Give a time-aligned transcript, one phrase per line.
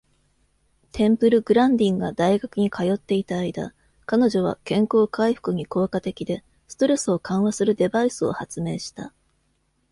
[0.93, 3.71] テンプル・グランディンが大学に通っていた間、
[4.07, 9.13] 彼女は、健康回復に効果的で、ストレスを緩和するデバイスを発明した。